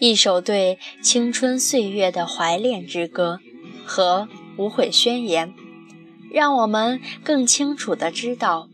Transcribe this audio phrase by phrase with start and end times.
[0.00, 3.40] 一首对青春岁月的怀恋之歌
[3.84, 5.52] 和无悔宣言，
[6.32, 8.68] 让我们更清楚地知道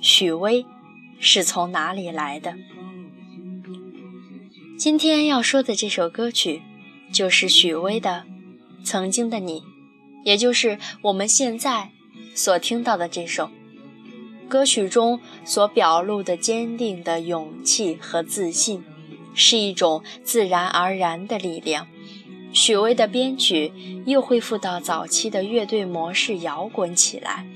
[0.00, 0.64] 许巍
[1.18, 2.54] 是从哪里来的。
[4.78, 6.62] 今天要说的这首歌曲，
[7.12, 8.24] 就是许巍的
[8.84, 9.60] 《曾经的你》，
[10.24, 11.90] 也就是我们现在
[12.38, 13.50] 所听到的这首
[14.48, 18.84] 歌曲中所表露的坚定的勇气和自信。
[19.34, 21.86] 是一种自然而然的力量。
[22.52, 23.72] 许巍的编曲
[24.04, 27.46] 又恢复到早期的乐队模式，摇滚起来，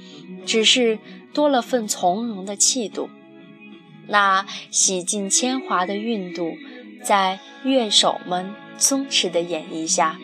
[0.44, 0.98] 只是
[1.32, 3.08] 多了份从容的气度。
[4.06, 6.52] 那洗尽铅华的韵度，
[7.02, 10.20] 在乐手们松弛的演绎下，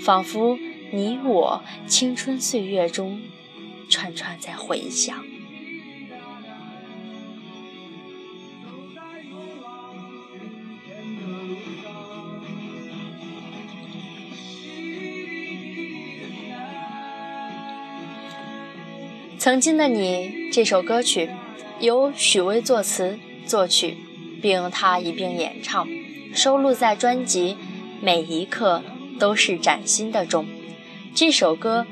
[0.00, 0.56] 仿佛
[0.92, 3.20] 你我青春岁月中
[3.92, 5.22] 串串在回响。
[19.38, 21.28] 曾经的你这首歌曲，
[21.80, 23.98] 由许巍作词作曲，
[24.40, 25.86] 并他一并演唱，
[26.32, 27.54] 收录在专辑
[28.00, 28.82] 《每一刻
[29.18, 30.46] 都是崭新的》中。
[31.14, 31.86] 这首歌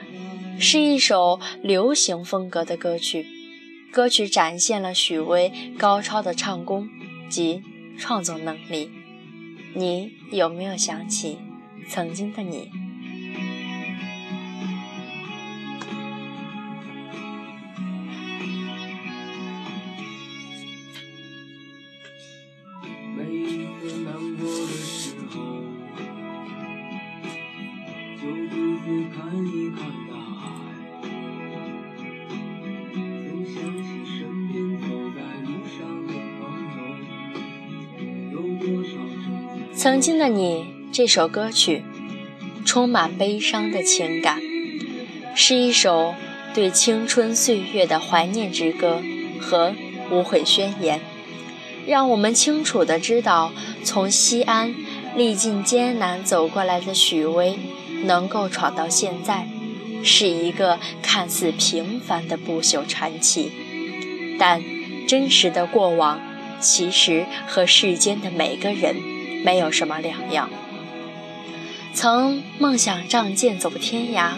[0.62, 3.27] 是一首流行风格的歌曲，
[3.91, 6.86] 歌曲展现了许巍高超的唱功
[7.30, 7.62] 及
[7.98, 8.91] 创作能力。
[9.75, 11.39] 你有没有想起
[11.89, 12.70] 曾经的你？
[39.83, 41.83] 曾经的你这首歌曲，
[42.67, 44.39] 充满悲伤的情感，
[45.35, 46.14] 是一首
[46.52, 49.01] 对青春岁月的怀念之歌
[49.40, 49.73] 和
[50.11, 51.01] 无悔宣言，
[51.86, 53.52] 让我们清楚地知道，
[53.83, 54.74] 从西安
[55.17, 57.58] 历尽艰难走过来的许巍，
[58.05, 59.48] 能够闯到现在，
[60.05, 63.51] 是一个看似平凡的不朽传奇，
[64.39, 64.63] 但
[65.08, 66.20] 真实的过往，
[66.61, 69.09] 其实和世间的每个人。
[69.45, 70.48] 没有什么两样。
[71.92, 74.34] 曾梦想仗剑走天涯，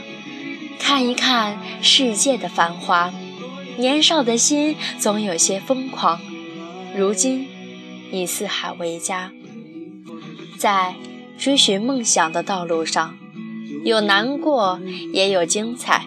[0.78, 3.12] 看一看世界的繁华。
[3.78, 6.20] 年少的心总有些疯狂。
[6.94, 7.48] 如今
[8.10, 9.32] 以四海为家，
[10.58, 10.94] 在
[11.38, 13.16] 追寻梦想的道路上，
[13.84, 14.78] 有难过
[15.14, 16.06] 也有精彩。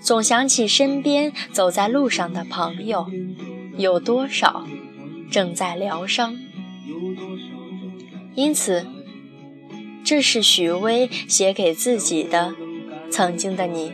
[0.00, 3.06] 总想起身边走在路上的朋友，
[3.78, 4.66] 有多少
[5.30, 6.36] 正在疗伤？
[8.34, 8.86] 因此，
[10.04, 12.54] 这是许巍写给自己的
[13.10, 13.92] 曾经的你，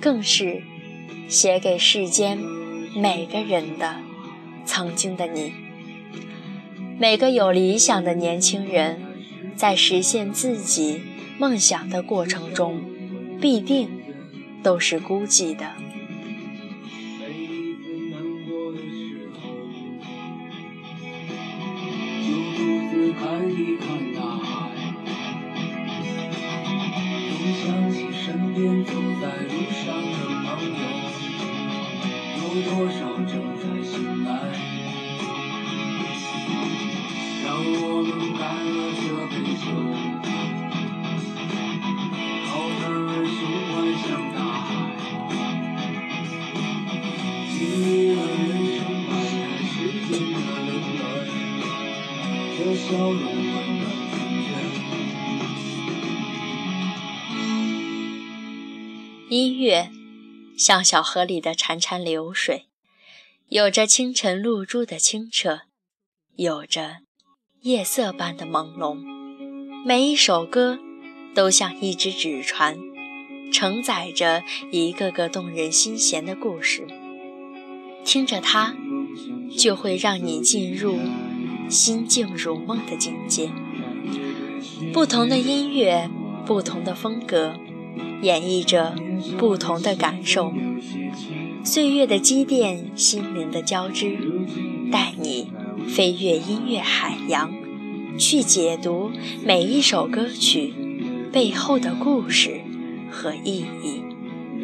[0.00, 0.62] 更是
[1.28, 2.38] 写给世间
[2.96, 3.96] 每个人的
[4.64, 5.52] 曾经的你。
[6.98, 9.00] 每个有理想的年轻人，
[9.54, 11.00] 在实现自己
[11.38, 12.82] 梦想的过程中，
[13.40, 13.88] 必定
[14.64, 15.74] 都是孤寂的。
[23.20, 24.48] 看一看大海，
[27.28, 30.80] 总想起身边走在路上的朋友，
[32.38, 33.92] 有多少正在醒
[34.24, 34.28] 来？
[37.44, 38.08] 让我们
[38.38, 38.40] 干
[38.70, 39.66] 了这杯酒，
[52.78, 53.22] 暖，这笑容。
[59.30, 59.90] 音乐
[60.56, 62.66] 像小河里的潺潺流水，
[63.48, 65.60] 有着清晨露珠的清澈，
[66.36, 66.98] 有着
[67.60, 68.98] 夜色般的朦胧。
[69.84, 70.78] 每一首歌
[71.34, 72.78] 都像一只纸船，
[73.52, 74.42] 承载着
[74.72, 76.86] 一个个动人心弦的故事。
[78.04, 78.74] 听着它，
[79.58, 80.98] 就会让你进入
[81.68, 83.50] 心静如梦的境界。
[84.92, 86.08] 不同的音乐，
[86.46, 87.54] 不同的风格。
[88.20, 88.96] 演绎着
[89.38, 90.52] 不同的感受，
[91.62, 94.18] 岁月的积淀，心灵的交织，
[94.90, 95.52] 带你
[95.86, 97.52] 飞越音乐海洋，
[98.18, 99.12] 去解读
[99.44, 100.74] 每一首歌曲
[101.32, 102.60] 背后的故事
[103.08, 104.02] 和意义，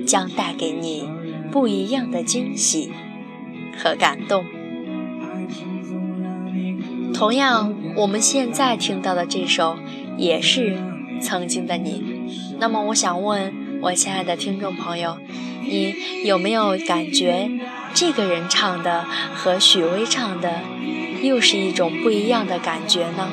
[0.04, 1.08] 将带给你
[1.52, 2.90] 不一样的惊喜
[3.76, 4.44] 和感动。
[7.14, 9.76] 同样，我们现在听到的这首
[10.18, 10.76] 也是
[11.22, 12.02] 曾经的你。
[12.58, 15.18] 那么，我想问我亲爱的听众朋友，
[15.62, 15.94] 你
[16.24, 17.48] 有没有感觉
[17.94, 20.60] 这个人唱的和许巍唱的
[21.22, 23.28] 又是一种不一样的感觉呢？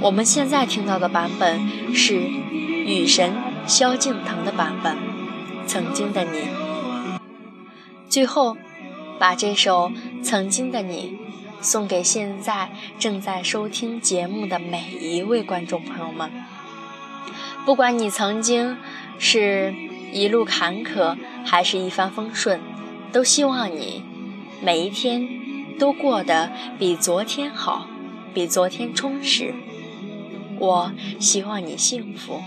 [0.00, 3.34] 我们现在听到的版本是雨神
[3.66, 4.94] 萧敬腾的版本，
[5.66, 6.38] 《曾经的你》。
[8.08, 8.56] 最后，
[9.18, 9.90] 把这首
[10.22, 11.18] 《曾经的你》
[11.62, 16.30] 送给现在正在收听节目的每一位观众朋友们。
[17.64, 18.76] 不管你曾经
[19.18, 19.72] 是
[20.12, 22.60] 一路坎坷，还是一帆风顺，
[23.12, 24.02] 都希望你
[24.60, 25.28] 每一天
[25.78, 27.86] 都过得比昨天好，
[28.34, 29.54] 比昨天充实。
[30.58, 32.42] 我希望你幸福。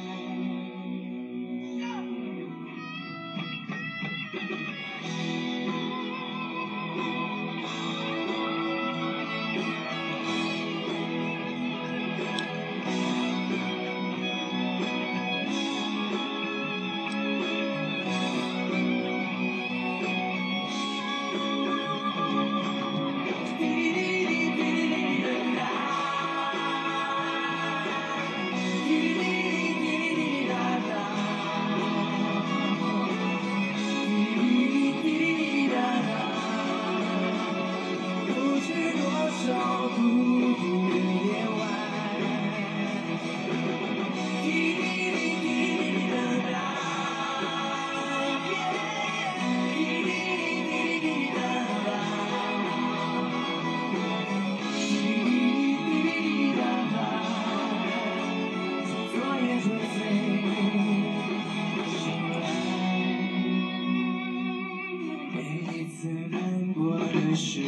[67.36, 67.68] 时候，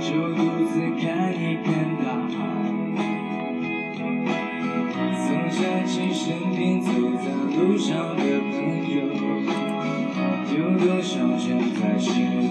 [0.00, 2.34] 就独自看一看大海。
[5.16, 7.24] 曾想起身边走在
[7.56, 8.52] 路上的朋
[8.90, 8.94] 友，
[10.58, 11.48] 有多少人
[11.80, 12.41] 在醒？